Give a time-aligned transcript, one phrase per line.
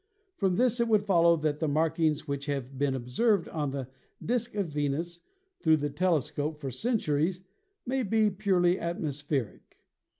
[0.37, 3.87] From this it would follow that the mark ings which have been observed on the
[4.25, 5.19] disc of Venus
[5.59, 7.41] through the telescope for centuries
[7.85, 9.77] may be purely atmos pheric.